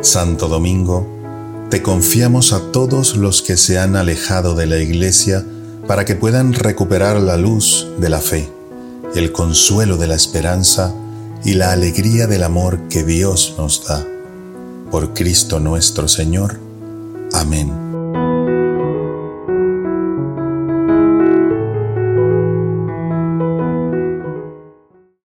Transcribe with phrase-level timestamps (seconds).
[0.00, 1.06] Santo Domingo,
[1.70, 5.44] te confiamos a todos los que se han alejado de la Iglesia
[5.86, 8.48] para que puedan recuperar la luz de la fe,
[9.14, 10.94] el consuelo de la esperanza
[11.44, 14.06] y la alegría del amor que Dios nos da.
[14.90, 16.58] Por Cristo nuestro Señor.
[17.32, 17.87] Amén.